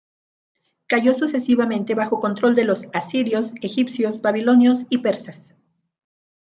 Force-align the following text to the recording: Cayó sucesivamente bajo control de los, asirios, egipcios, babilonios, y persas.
Cayó 0.87 1.13
sucesivamente 1.13 1.93
bajo 1.93 2.19
control 2.19 2.55
de 2.55 2.63
los, 2.63 2.87
asirios, 2.91 3.53
egipcios, 3.61 4.23
babilonios, 4.23 4.87
y 4.89 4.97
persas. 4.97 5.55